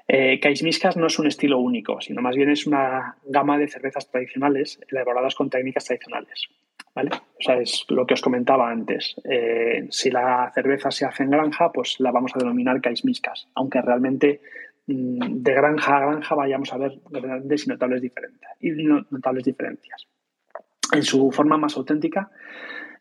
[0.08, 4.11] Eh, Kaismiskas no es un estilo único, sino más bien es una gama de cervezas
[4.11, 6.48] tradicionales elaboradas con técnicas tradicionales.
[6.94, 7.11] ¿vale?
[7.12, 9.16] O sea, es lo que os comentaba antes.
[9.24, 13.82] Eh, si la cerveza se hace en granja, pues la vamos a denominar Kaismiskas, aunque
[13.82, 14.40] realmente
[14.87, 17.66] mm, de granja a granja vayamos a ver grandes
[18.00, 18.70] diferentes, y
[19.11, 20.06] notables diferencias.
[20.94, 22.30] En su forma más auténtica,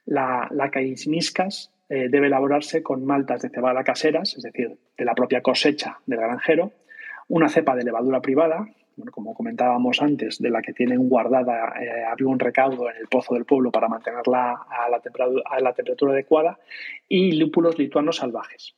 [0.08, 5.14] la, la Kaismiskas eh, debe elaborarse con maltas de cebada caseras, es decir, de la
[5.14, 6.72] propia cosecha del granjero,
[7.28, 8.68] una cepa de levadura privada,
[9.12, 13.36] como comentábamos antes, de la que tienen guardada eh, había un recaudo en el pozo
[13.36, 15.02] del pueblo para mantenerla a la,
[15.46, 16.58] a la temperatura adecuada,
[17.08, 18.76] y lúpulos lituanos salvajes.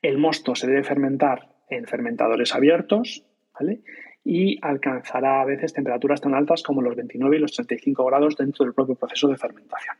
[0.00, 3.24] El mosto se debe fermentar en fermentadores abiertos,
[3.58, 3.80] ¿vale?
[4.24, 8.64] Y alcanzará a veces temperaturas tan altas como los 29 y los 35 grados dentro
[8.64, 9.96] del propio proceso de fermentación.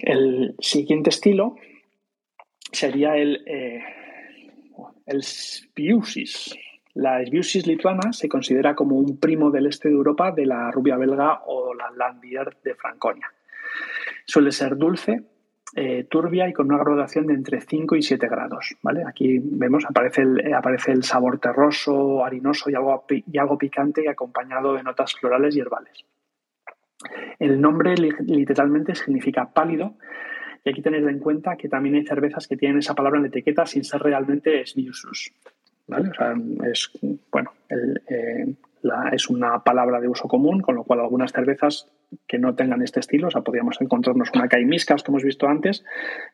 [0.00, 1.56] El siguiente estilo
[2.70, 3.82] sería el, eh,
[5.06, 6.56] el Spiusis.
[6.94, 10.96] La Spiusis lituana se considera como un primo del este de Europa de la rubia
[10.96, 13.30] belga o la Landbier de Franconia.
[14.24, 15.22] Suele ser dulce,
[15.80, 18.74] eh, turbia y con una graduación de entre 5 y 7 grados.
[18.82, 19.04] ¿vale?
[19.06, 24.08] Aquí vemos, aparece el, eh, aparece el sabor terroso, harinoso y algo, y algo picante
[24.08, 26.04] acompañado de notas florales y herbales.
[27.38, 29.94] El nombre literalmente significa pálido
[30.64, 33.28] y aquí tenéis en cuenta que también hay cervezas que tienen esa palabra en la
[33.28, 35.32] etiqueta sin ser realmente sbiusus.
[35.86, 36.10] ¿vale?
[36.72, 36.90] es,
[37.30, 38.52] bueno, eh,
[39.12, 41.90] es una palabra de uso común, con lo cual algunas cervezas
[42.26, 45.84] que no tengan este estilo, o podríamos encontrarnos una caimiscas, como hemos visto antes,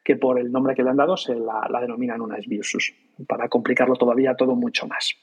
[0.03, 2.95] que por el nombre que le han dado se la, denominan una sbiusus,
[3.27, 5.15] para complicarlo todavía todo mucho más.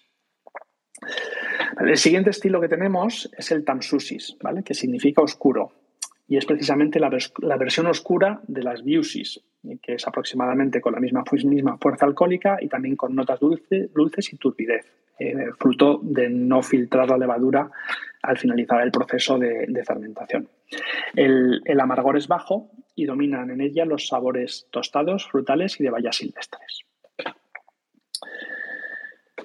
[1.80, 4.64] El siguiente estilo que tenemos es el tamsusis, ¿vale?
[4.64, 5.72] que significa oscuro
[6.32, 7.10] y es precisamente la,
[7.58, 9.42] versión oscura de las biusis,
[9.82, 14.38] que es aproximadamente con la misma, misma fuerza alcohólica y también con notas dulces y
[14.38, 14.86] turbidez,
[15.30, 17.70] eh, fruto de no filtrar la levadura
[18.24, 20.48] al finalizar el proceso de, fermentación.
[21.16, 25.90] El, el, amargor es bajo y dominan en ella los sabores tostados, frutales y de
[25.90, 26.82] bayas silvestres.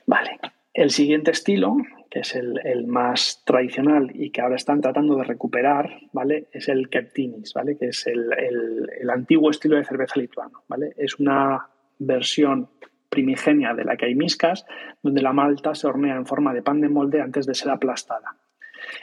[0.07, 0.39] Vale,
[0.75, 1.77] el siguiente estilo
[2.17, 6.47] que es el, más tradicional y que ahora están tratando de recuperar, ¿vale?
[6.53, 7.77] Es el Keptinis, ¿vale?
[7.77, 10.95] Que es el, antiguo estilo de cerveza lituano, ¿vale?
[10.97, 12.71] Es una versión
[13.09, 14.67] primigenia de la que hay miscas,
[15.03, 18.37] donde la malta se hornea en forma de pan de molde antes de ser aplastada.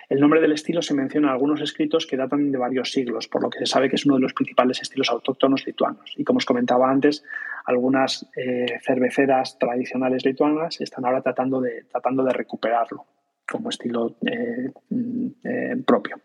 [0.09, 3.41] El nombre del estilo se menciona en algunos escritos que datan de varios siglos, por
[3.41, 6.13] lo que se sabe que es uno de los principales estilos autóctonos lituanos.
[6.17, 7.23] Y como os comentaba antes,
[7.65, 13.05] algunas eh, cerveceras tradicionales lituanas están ahora tratando de, tratando de recuperarlo
[13.49, 16.19] como estilo eh, mm, eh, propio.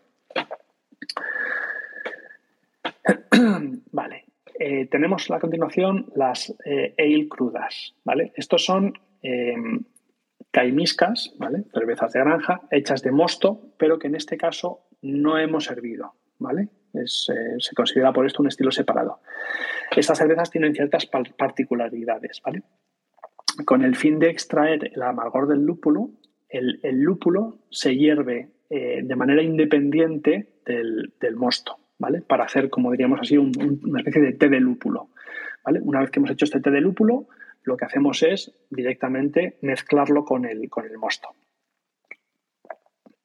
[3.91, 4.18] vale.
[4.89, 6.53] Tenemos a continuación las
[6.97, 7.95] ale crudas.
[8.03, 8.33] ¿vale?
[8.35, 8.93] Estos son
[10.51, 11.63] caimiscas, ¿vale?
[11.73, 16.13] cervezas de granja, hechas de mosto, pero que en este caso no hemos servido.
[16.39, 16.69] ¿vale?
[16.93, 17.05] Eh,
[17.59, 19.19] se considera por esto un estilo separado.
[19.95, 22.41] Estas cervezas tienen ciertas particularidades.
[22.43, 22.63] ¿vale?
[23.65, 26.11] Con el fin de extraer el amargor del lúpulo,
[26.49, 32.21] el, lúpulo se hierve eh, de manera independiente del, mosto, ¿vale?
[32.21, 35.09] Para hacer, como diríamos así, una especie de té de lúpulo.
[35.63, 35.79] ¿vale?
[35.83, 37.27] Una vez que hemos hecho este té de lúpulo,
[37.63, 41.29] lo que hacemos es directamente mezclarlo con el, con el mosto.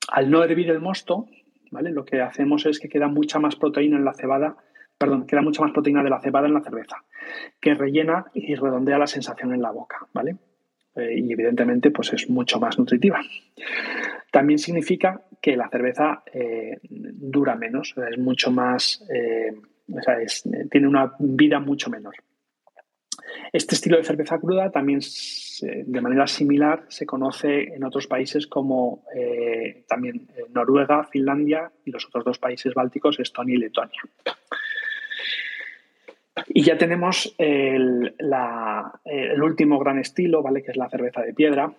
[0.09, 1.27] Al no hervir el mosto,
[1.71, 1.91] ¿vale?
[1.91, 4.57] lo que hacemos es que queda mucha más proteína en la cebada,
[4.99, 7.05] perdón, queda mucha más proteína de la cebada en la cerveza,
[7.61, 10.37] que rellena y redondea la sensación en la boca, ¿vale?
[10.97, 13.21] Eh, y evidentemente pues es mucho más nutritiva.
[14.35, 19.53] También significa que la cerveza eh, dura menos, es mucho más, eh,
[19.93, 20.17] o sea,
[20.69, 22.17] tiene una vida mucho menor.
[23.53, 24.99] Este estilo de cerveza cruda también
[25.61, 32.05] de manera similar se conoce en otros países como eh, también Noruega, Finlandia y los
[32.07, 34.03] otros dos países bálticos, Estonia y Letonia.
[36.49, 38.17] Y ya tenemos el,
[39.41, 40.65] último gran estilo, ¿vale?
[40.65, 41.73] que es la cerveza de piedra,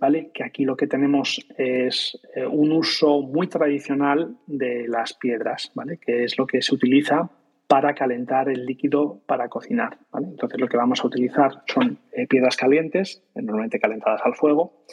[0.00, 0.30] ¿vale?
[0.32, 5.98] que aquí lo que tenemos es eh, un uso muy tradicional de las piedras, ¿vale?
[5.98, 7.30] que es lo que se utiliza
[7.72, 9.96] para calentar el líquido para cocinar.
[10.14, 14.84] Entonces lo que vamos a utilizar son eh, piedras calientes, normalmente calentadas al fuego,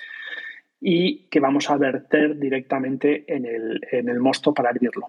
[0.80, 5.08] y que vamos a verter directamente en el, mosto para hervirlo.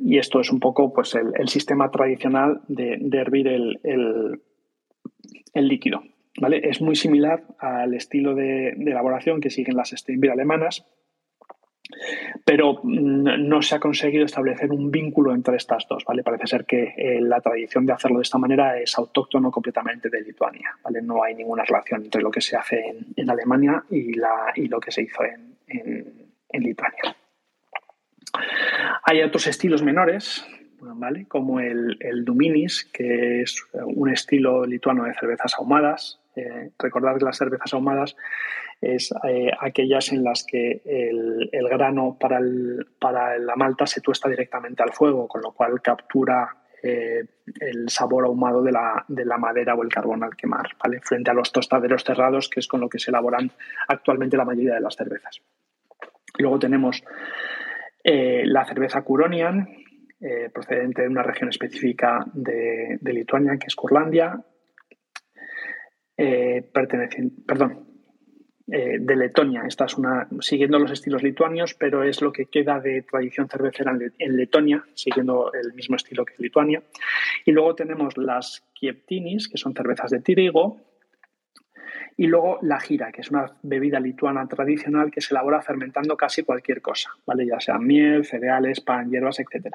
[0.00, 4.40] Y esto es un poco pues, el, sistema tradicional de, hervir el,
[5.54, 6.02] líquido.
[6.40, 6.68] ¿Vale?
[6.68, 10.86] Es muy similar al estilo de, elaboración que siguen las Steinbier alemanas,
[12.44, 16.22] pero mm, no se ha conseguido establecer un vínculo entre estas dos, ¿vale?
[16.22, 20.22] Parece ser que eh, la tradición de hacerlo de esta manera es autóctono completamente de
[20.22, 21.02] Lituania, ¿vale?
[21.02, 24.80] No hay ninguna relación entre lo que se hace en, Alemania y, la, y, lo
[24.80, 25.56] que se hizo en,
[26.48, 27.16] en, Lituania.
[29.04, 30.46] Hay otros estilos menores,
[30.80, 31.26] ¿vale?
[31.26, 36.21] Como el, el, Duminis, que es un estilo lituano de cervezas ahumadas.
[36.34, 38.16] Eh, recordad que las cervezas ahumadas
[38.80, 42.40] es eh, aquellas en las que el, grano para,
[42.98, 47.22] para, la malta se tuesta directamente al fuego, con lo cual captura eh,
[47.60, 50.68] el sabor ahumado de la, de la, madera o el carbón al quemar,
[51.02, 53.50] frente a los tostaderos cerrados, que es con lo que se elaboran
[53.88, 55.40] actualmente la mayoría de las cervezas.
[56.38, 57.04] Luego tenemos
[58.02, 59.68] eh, la cerveza Curonian,
[60.54, 64.40] procedente de una región específica de, de Lituania, que es Curlandia,
[66.72, 67.92] perteneciente, perdón,
[68.74, 69.64] eh, de Letonia.
[69.66, 73.92] Esta es una, siguiendo los estilos lituanios, pero es lo que queda de tradición cervecera
[74.18, 76.82] en, Letonia, siguiendo el mismo estilo que Lituania.
[77.44, 80.80] Y luego tenemos las Kieptinis, que son cervezas de trigo,
[82.16, 86.42] y luego la gira, que es una bebida lituana tradicional que se elabora fermentando casi
[86.42, 87.44] cualquier cosa, ¿vale?
[87.46, 89.74] ya sea miel, cereales, pan, hierbas, etc.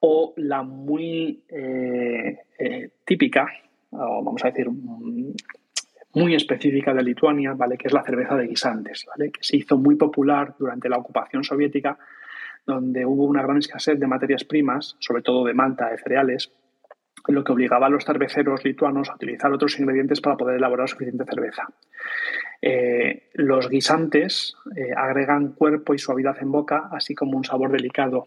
[0.00, 3.46] O la muy eh, eh, típica,
[3.92, 4.68] o vamos a decir
[6.14, 7.78] muy específica de Lituania, ¿vale?
[7.78, 9.30] que es la cerveza de guisantes, ¿vale?
[9.30, 11.98] que se hizo muy popular durante la ocupación soviética,
[12.66, 16.52] donde hubo una gran escasez de materias primas, sobre todo de malta, de cereales,
[17.28, 21.24] lo que obligaba a los cerveceros lituanos a utilizar otros ingredientes para poder elaborar suficiente
[21.24, 21.68] cerveza.
[22.60, 28.26] Eh, los guisantes eh, agregan cuerpo y suavidad en boca, así como un sabor delicado.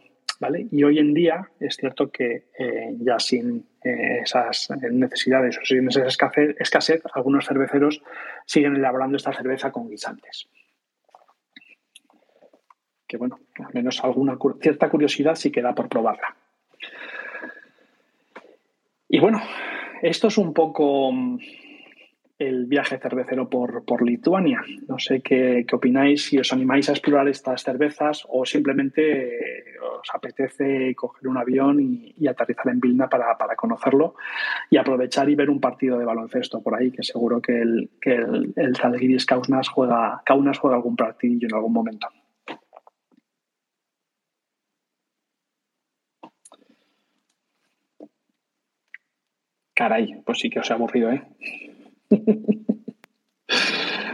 [0.72, 6.06] Y hoy en día es cierto que eh, ya sin esas necesidades o sin esa
[6.06, 8.02] escasez, escasez, algunos cerveceros
[8.46, 10.50] siguen elaborando esta cerveza con guisantes.
[13.08, 16.36] Que bueno, al menos alguna cierta curiosidad sí queda por probarla.
[19.08, 19.42] Y bueno,
[20.02, 21.14] esto es un poco
[22.38, 24.62] el viaje cervecero por, Lituania.
[24.88, 30.10] No sé qué, opináis, si os animáis a explorar estas cervezas o simplemente eh, os
[30.14, 34.16] apetece coger un avión y, aterrizar en Vilna para, conocerlo
[34.70, 38.16] y aprovechar y ver un partido de baloncesto por ahí, que seguro que el, que
[38.16, 42.08] el, el Kaunas juega, Kaunas juega algún partido en algún momento.
[49.74, 51.22] Caray, pues sí que os he aburrido, ¿eh?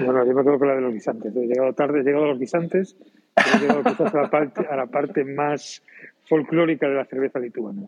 [0.04, 1.36] Bueno, yo me quedo con la de los guisantes.
[1.36, 2.96] He llegado tarde, he llegado a los guisantes,
[3.36, 5.84] he llegado quizás a la parte, a la parte más
[6.28, 7.84] folclórica de la cerveza lituana.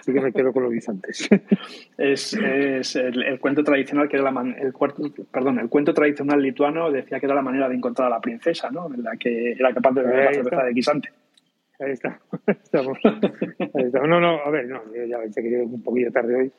[0.00, 1.28] Así que me quedo con los guisantes.
[1.98, 4.74] Es, el, cuento tradicional que era la el,
[5.30, 8.70] perdón, el cuento tradicional lituano decía que era la manera de encontrar a la princesa,
[8.70, 8.92] ¿no?
[8.92, 11.08] En la que era capaz de beber la cerveza de guisante.
[11.78, 12.18] Ahí está.
[12.46, 12.98] Estamos.
[13.04, 14.00] Ahí está.
[14.06, 16.52] No, no, a ver, no, yo ya pensé que llegué un poquillo tarde hoy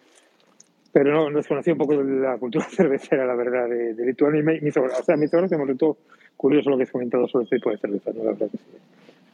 [0.98, 4.40] pero no, nos conocía un poco de la cultura cervecera, la verdad, de, Lituania.
[4.40, 5.38] Y me, me hizo, o sea, me hizo
[6.36, 8.24] curioso lo que has comentado sobre este tipo de cerveza, ¿no?
[8.24, 8.58] La verdad que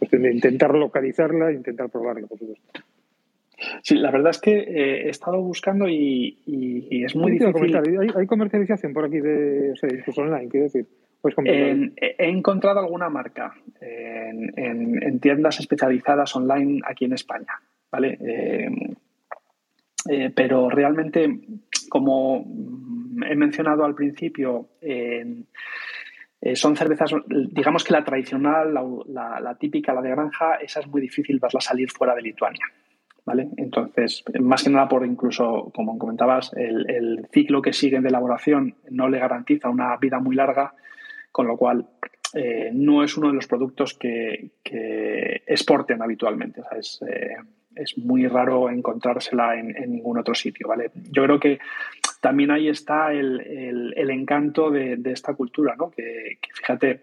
[0.10, 0.18] sí.
[0.18, 2.82] de intentar localizarla e intentar probarla, por supuesto.
[3.82, 6.38] Sí, la verdad es que eh, he estado buscando y,
[7.06, 7.78] es muy difícil.
[7.78, 10.86] ¿Hay, ¿Hay, comercialización por aquí de, o sea, incluso online, quiero decir?
[11.48, 18.18] he encontrado alguna marca en, en, tiendas especializadas online aquí en España, ¿vale?
[18.20, 18.70] Eh,
[20.10, 21.40] eh, pero realmente,
[21.90, 22.46] como
[23.26, 25.46] he mencionado al principio, eh,
[26.56, 27.12] son cervezas,
[27.52, 31.90] digamos que la tradicional, la, típica, la de granja, esa es muy difícil verla salir
[31.90, 32.66] fuera de Lituania.
[33.26, 33.48] ¿Vale?
[33.56, 39.08] Entonces, más que nada por incluso, como comentabas, el, ciclo que siguen de elaboración no
[39.08, 40.74] le garantiza una vida muy larga,
[41.32, 41.88] con lo cual
[42.34, 44.52] eh, no es uno de los productos que,
[45.48, 46.62] exporten habitualmente.
[46.78, 47.00] Es
[47.98, 50.92] muy raro encontrársela en, ningún otro sitio, ¿vale?
[51.12, 51.60] Yo creo que
[52.22, 55.92] también ahí está el, encanto de, esta cultura, ¿no?
[55.92, 57.02] Que, fíjate,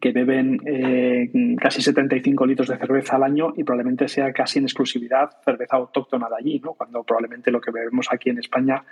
[0.00, 4.64] que beben eh, casi 75 litros de cerveza al año y probablemente sea casi en
[4.64, 6.74] exclusividad cerveza autóctona de allí, ¿no?
[6.74, 8.84] Cuando probablemente lo que bebemos aquí en España,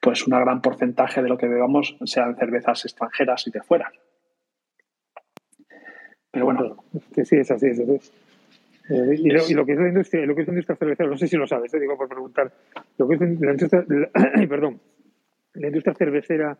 [0.00, 3.92] pues un gran porcentaje de lo que bebamos sean cervezas extranjeras y de fuera.
[6.32, 6.76] Pero bueno.
[7.24, 8.12] Sí, es así, es así.
[8.92, 11.26] Eh, y, lo, que es la industria, lo que es la industria cervecera, no sé
[11.26, 12.52] si lo sabes, te digo por preguntar.
[12.98, 13.84] Lo que es la industria,
[14.48, 14.80] perdón,
[15.54, 16.58] la industria cervecera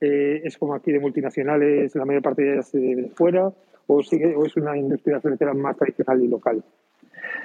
[0.00, 3.52] eh, es como aquí de multinacionales, la mayor parte de ellas de fuera,
[3.86, 6.64] o, sigue, o es una industria cervecera más tradicional y local.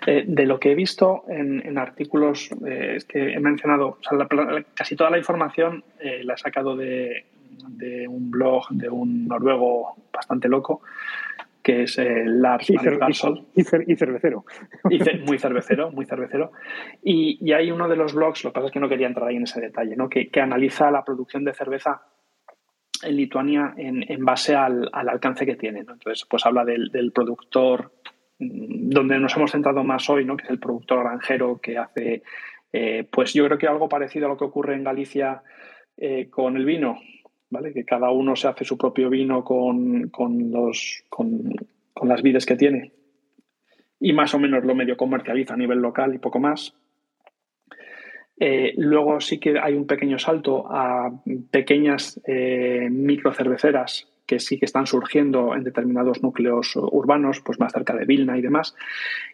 [0.08, 3.98] Eh, de lo que he visto en, artículos es que he mencionado,
[4.74, 5.84] casi toda la información
[6.24, 7.26] la he sacado de,
[7.68, 10.82] de, un blog de un noruego bastante loco
[11.70, 14.44] que es el Lars y, y, cervecero.
[15.28, 16.52] muy cervecero, muy cervecero.
[17.04, 19.36] Y, hay uno de los blogs, lo que pasa es que no quería entrar ahí
[19.36, 20.10] en ese detalle, ¿no?
[20.10, 22.02] que, analiza la producción de cerveza
[23.04, 25.82] en Lituania en, base al, alcance que tiene.
[25.82, 27.92] Entonces, pues habla del, productor,
[28.40, 30.36] mm, donde nos hemos centrado más hoy, ¿no?
[30.36, 32.24] que es el productor granjero que hace,
[32.74, 35.44] eh, pues yo creo que algo parecido a lo que ocurre en Galicia
[35.98, 36.98] eh, con el vino,
[37.50, 37.74] ¿vale?
[37.74, 40.12] Que cada uno se hace su propio vino con,
[40.52, 41.54] los, con,
[42.04, 42.92] las vides que tiene
[44.00, 46.74] y más o menos lo medio comercializa a nivel local y poco más.
[48.40, 51.12] Eh, luego sí que hay un pequeño salto a
[51.52, 57.96] pequeñas eh, microcerveceras que sí que están surgiendo en determinados núcleos urbanos, pues más cerca
[57.96, 58.76] de Vilna y demás.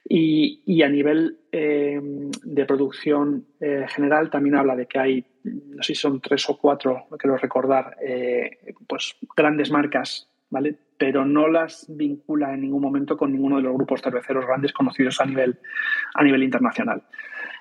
[0.08, 5.96] Y, a nivel eh, de producción eh, general también habla de que hay, no sé
[5.96, 7.98] si son tres o cuatro, quiero recordar,
[8.88, 10.78] pues grandes marcas, ¿vale?
[10.98, 15.20] Pero no las vincula en ningún momento con ninguno de los grupos cerveceros grandes conocidos
[15.20, 15.60] a nivel,
[16.14, 17.04] a nivel internacional.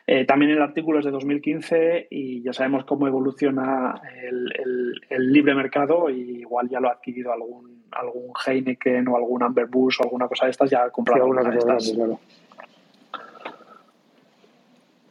[0.07, 6.11] Eh, también el artículo es de 2015 y ya sabemos cómo evoluciona el, libre mercado
[6.11, 10.28] y igual ya lo ha adquirido algún, algún Heineken o algún Amber Bush o alguna
[10.28, 11.96] cosa de estas, ya ha comprado alguna de estas.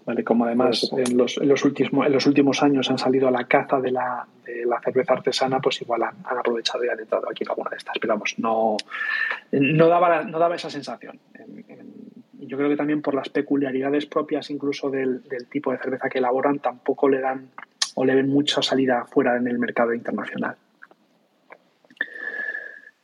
[0.05, 3.31] Vale, como además en los, en los, últimos, en los últimos años han salido a
[3.31, 7.27] la caza de la, de la cerveza artesana, pues igual han, aprovechado y han entrado
[7.31, 7.97] aquí en alguna de estas.
[7.99, 8.77] Pero vamos, no,
[9.51, 11.19] no, daba, no daba esa sensación
[12.39, 16.59] yo creo que también por las peculiaridades propias incluso del, tipo de cerveza que elaboran,
[16.59, 17.49] tampoco le dan
[17.95, 20.55] o le ven mucha salida fuera en el mercado internacional.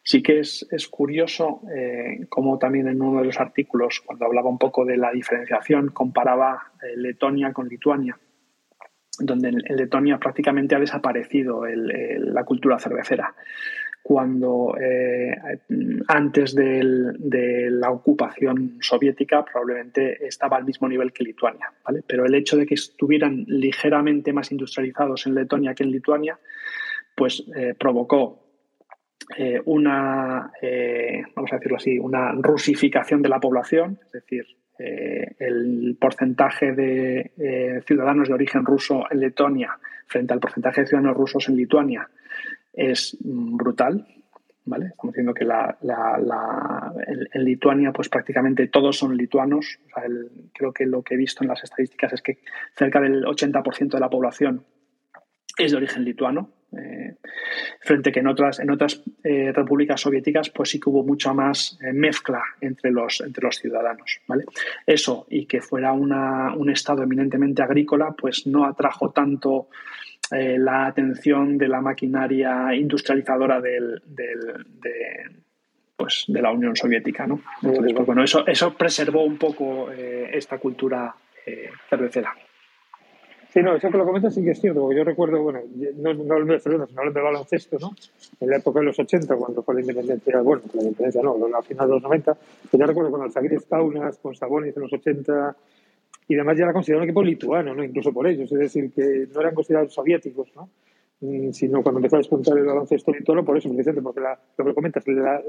[0.02, 4.58] Sí que es, curioso eh, como también en uno de los artículos, cuando hablaba un
[4.58, 8.18] poco de la diferenciación, comparaba eh, Letonia con Lituania,
[9.20, 13.36] donde en, Letonia prácticamente ha desaparecido la cultura cervecera
[14.10, 15.38] cuando eh,
[16.08, 22.02] antes de la ocupación soviética probablemente estaba al mismo nivel que Lituania, ¿vale?
[22.08, 26.40] Pero el hecho de que estuvieran ligeramente más industrializados en Letonia que en Lituania,
[27.16, 28.48] pues eh, provocó
[29.38, 30.54] eh, una,
[31.36, 34.44] vamos a decirlo así, una rusificación de la población, es decir,
[34.80, 41.48] el porcentaje de ciudadanos de origen ruso en Letonia frente al porcentaje de ciudadanos rusos
[41.48, 42.10] en Lituania
[42.80, 44.08] es brutal.
[44.66, 44.88] ¿Vale?
[44.88, 45.78] Estamos diciendo que la,
[47.34, 49.80] en, Lituania pues prácticamente todos son lituanos.
[50.54, 52.38] creo que lo que he visto en las estadísticas es que
[52.76, 54.64] cerca del 80% de la población
[55.58, 57.16] es de origen lituano, eh,
[57.82, 61.80] frente que en otras, en otras eh, repúblicas soviéticas pues sí que hubo mucha más
[61.82, 64.22] eh, mezcla entre los, entre los ciudadanos.
[64.28, 64.46] ¿vale?
[64.86, 69.70] Eso y que fuera un estado eminentemente agrícola pues no atrajo tanto
[70.32, 74.36] eh, la atención de la maquinaria industrializadora del, de,
[75.96, 77.26] pues, de la Unión Soviética.
[77.26, 77.42] ¿no?
[77.64, 81.16] Entonces, pues, bueno, eso, eso preservó un poco eh, esta cultura
[81.46, 82.34] eh, cervecera.
[83.52, 85.62] Sí, no, eso que lo comentas sí que es cierto, porque yo recuerdo, bueno,
[85.98, 87.96] no, no hablando de cerveza, sino hablando de baloncesto, ¿no?
[88.40, 91.62] En la época de los 80, cuando fue la independencia, bueno, la independencia no, la
[91.64, 95.56] final de los 90, pues yo recuerdo con Alzaguirre Kaunas, con Sabonis en los 80,
[96.30, 97.84] y además ya era considerado un equipo lituano, ¿no?
[97.84, 100.70] incluso por ellos, es decir, que no eran considerados soviéticos, ¿no?
[101.22, 104.66] Mm, sino cuando empezó a despuntar el baloncesto lituano, por eso, precisamente, porque la, lo
[104.66, 105.42] que comentas, la,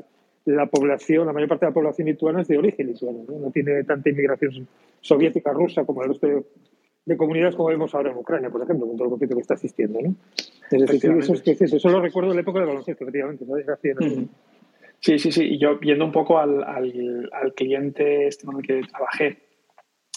[0.47, 3.39] la, población, la mayor parte de la población lituana es de origen lituano, ¿no?
[3.39, 4.66] no tiene tanta inmigración
[5.03, 8.97] soviética, rusa, como el resto de, comunidades como vemos ahora en Ucrania, por ejemplo, con
[8.97, 10.01] todo el conflicto que está existiendo.
[10.01, 10.14] ¿no?
[10.70, 13.45] Es decir, eso, es que eso lo recuerdo de la época del baloncesto, efectivamente,
[15.01, 15.45] Sí, sí, sí.
[15.55, 19.39] Y yo viendo un poco al, al, al cliente este con el que trabajé,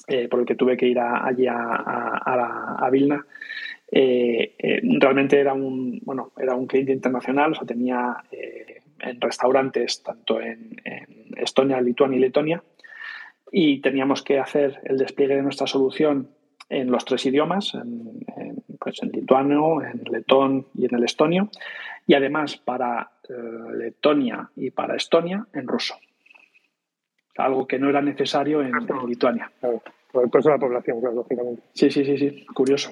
[0.08, 3.26] eh, por el que tuve que ir allí a, Vilna.
[3.90, 8.18] Eh, eh, realmente era un, bueno, era un cliente internacional, o sea, tenía
[9.00, 10.76] en restaurantes tanto en,
[11.38, 12.64] Estonia, Lituania y Letonia,
[13.52, 16.30] y teníamos que hacer el despliegue de nuestra solución
[16.70, 18.26] en los tres idiomas, en,
[18.80, 21.50] pues en lituano, en letón y en el estonio,
[22.08, 23.12] y además para
[23.74, 25.96] Letonia y para Estonia en ruso
[27.38, 28.72] algo que no era necesario en,
[29.08, 29.52] Lituania.
[30.12, 31.64] por el peso de la población, lógicamente.
[31.74, 32.92] Sí, sí, sí, sí, curioso.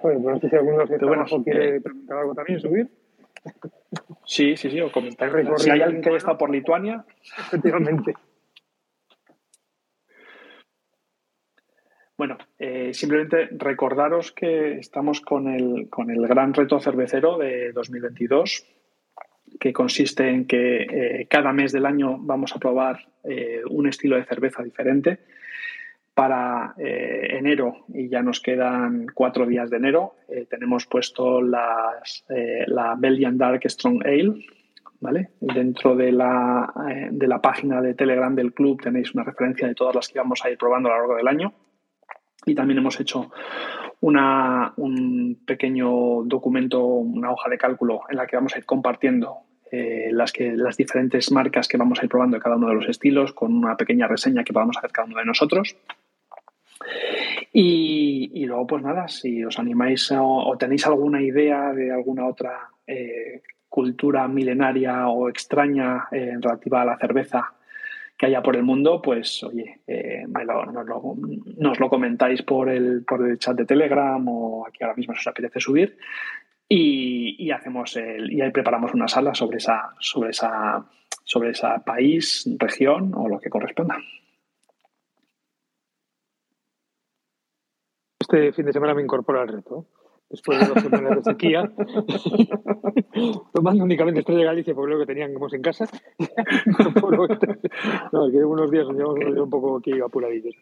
[0.00, 2.88] Bueno, pues no sé si alguno de los bueno, quiere eh, preguntar algo también, subir.
[4.24, 5.30] Sí, sí, sí, o comentar.
[5.58, 7.04] Si hay alguien que haya estado por Lituania.
[7.38, 8.14] Efectivamente.
[12.16, 18.64] Bueno, eh, simplemente recordaros que estamos con el, con el gran reto cervecero de 2022
[19.58, 24.16] que consiste en que eh, cada mes del año vamos a probar eh, un estilo
[24.16, 25.18] de cerveza diferente.
[26.14, 30.14] Para eh, enero, y ya nos quedan cuatro días de enero,
[30.48, 32.24] tenemos puesto las,
[32.66, 34.46] la Belgian Dark Strong Ale.
[34.98, 35.28] ¿vale?
[35.40, 36.72] Dentro de la,
[37.10, 40.42] de la página de Telegram del club tenéis una referencia de todas las que vamos
[40.42, 41.52] a ir probando a lo largo del año.
[42.46, 43.30] Y también hemos hecho
[44.00, 49.45] una, un pequeño documento, una hoja de cálculo en la que vamos a ir compartiendo
[49.72, 52.74] eh, las, que, las diferentes marcas que vamos a ir probando de cada uno de
[52.74, 55.76] los estilos, con una pequeña reseña que podamos hacer cada uno de nosotros.
[57.52, 63.42] Y, luego, pues nada, si os animáis o, tenéis alguna idea de alguna otra eh,
[63.68, 67.52] cultura milenaria o extraña eh, relativa a la cerveza
[68.16, 69.80] que haya por el mundo, pues oye,
[71.58, 75.20] nos, lo, comentáis por el, por el chat de Telegram o aquí ahora mismo si
[75.20, 75.98] os apetece subir
[76.68, 80.84] y, hacemos el, y ahí preparamos una sala sobre esa, sobre esa,
[81.24, 83.98] sobre esa país, región o lo que corresponda.
[88.18, 89.86] Este fin de semana me incorporo al reto
[90.30, 91.72] después de dos semanas de sequía,
[93.52, 95.88] tomando únicamente Estrella Galicia porque lo que teníamos en casa.
[98.12, 100.54] no, que unos días nos llevamos un poco aquí apuradillos.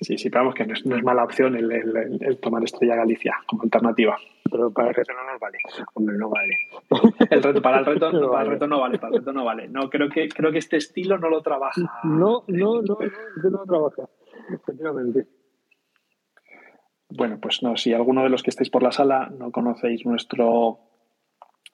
[0.00, 3.62] Sí, sí, pero vamos que no es, mala opción el, el, tomar Estrella Galicia como
[3.62, 4.16] alternativa.
[4.50, 5.58] Pero para el reto no nos vale.
[5.94, 6.56] Hombre, no vale.
[7.30, 9.44] El reto, para el reto, no, para el reto no vale, para el reto no
[9.44, 9.68] vale.
[9.68, 11.80] No, creo que, creo que este estilo no lo trabaja.
[12.02, 12.98] No, no, no, no,
[13.44, 14.08] no, no trabaja.
[14.52, 15.26] Efectivamente.
[17.10, 20.78] Bueno, pues no, si alguno de los que estáis por la sala no conocéis nuestro,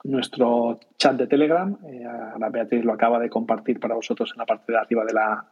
[0.03, 2.03] nuestro chat de Telegram, eh,
[2.39, 5.45] la Beatriz lo acaba de compartir para vosotros en la parte de arriba de la,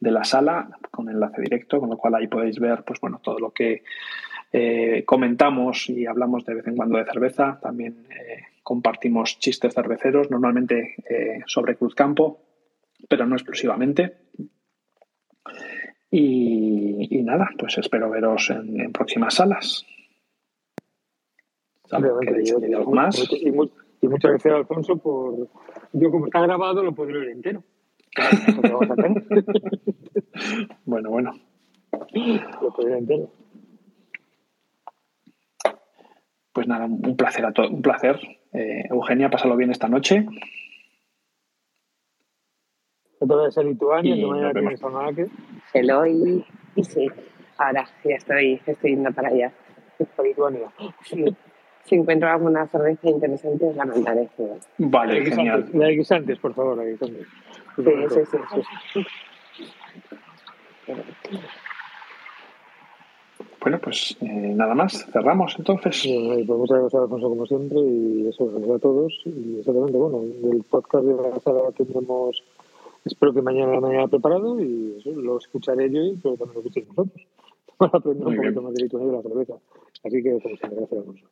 [0.00, 3.38] de la sala con enlace directo, con lo cual ahí podéis ver pues bueno, todo
[3.38, 3.84] lo que
[4.52, 7.60] eh, comentamos y hablamos de vez en cuando de cerveza.
[7.62, 10.96] También eh, compartimos chistes cerveceros, normalmente
[11.46, 12.40] sobre Cruzcampo,
[13.08, 14.16] pero no exclusivamente.
[16.10, 19.84] Y, nada, pues espero veros en, próximas salas.
[21.90, 23.28] algo más?
[23.32, 25.48] Y, muchas gracias, Alfonso, por.
[25.92, 27.62] Yo, como está grabado, lo podré ver entero.
[30.84, 31.32] bueno, bueno.
[32.62, 33.30] Lo podré ver entero.
[36.52, 38.18] Pues nada, un placer a todos, un placer.
[38.52, 40.26] Eh, Eugenia, pásalo bien esta noche.
[43.20, 44.80] Entonces, ser Lituania, ¿qué manera tienes
[45.72, 46.44] Hello y,
[46.76, 47.08] y sí,
[47.56, 49.52] ahora ya estoy, estoy yendo para allá.
[50.16, 50.68] Para Lituania.
[51.02, 51.24] Sí.
[51.84, 54.28] Si encuentro alguna cerveza interesante, la mandaré.
[54.76, 55.70] Vale, genial.
[55.72, 57.26] La de guisantes, por favor, la de guisantes.
[57.76, 58.38] Sí, sí, sí,
[58.92, 59.06] sí.
[63.60, 66.06] Bueno, pues eh, nada más, cerramos entonces.
[66.06, 69.22] Bueno, pues muchas gracias, Alfonso, como siempre, y eso, gracias a todos.
[69.24, 72.42] Y exactamente, bueno, del podcast de la sala tendremos
[73.08, 76.88] Espero que mañana me haya preparado y eso lo escucharé yo, pero también lo escuchéis
[76.88, 77.26] vosotros.
[77.78, 79.54] Para aprender un poquito más de la cerveza.
[80.04, 81.26] Así que, pues, gracias, Alfonso.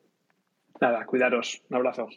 [0.81, 1.61] Nada, cuidaros.
[1.69, 2.07] Un abrazo.